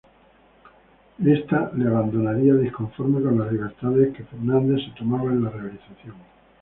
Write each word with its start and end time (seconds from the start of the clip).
Éste 1.23 1.55
la 1.75 1.89
abandonaría, 1.91 2.55
disconforme 2.55 3.21
con 3.21 3.37
las 3.37 3.51
libertades 3.53 4.15
que 4.15 4.23
Fernández 4.23 4.83
se 4.83 4.97
tomaba 4.99 5.25
en 5.29 5.43
la 5.43 5.51
realización. 5.51 6.15